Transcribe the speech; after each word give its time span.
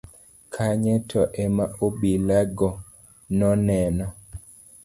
kanye 0.53 0.93
to 1.09 1.21
ema 1.43 1.65
obila 1.85 2.39
go 2.57 2.69
noneno 3.37 4.07